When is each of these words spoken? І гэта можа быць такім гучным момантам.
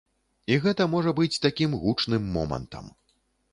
І 0.53 0.55
гэта 0.63 0.87
можа 0.93 1.13
быць 1.19 1.41
такім 1.47 1.77
гучным 1.85 2.27
момантам. 2.39 2.91